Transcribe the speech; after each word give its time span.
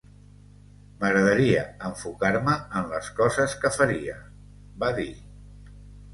M'agradaria 1.03 1.59
enfocar-me 1.89 2.55
en 2.81 2.89
les 2.95 3.11
coses 3.21 3.55
que 3.61 3.73
faria, 3.77 4.19
va 4.87 4.93
dir. 5.03 5.09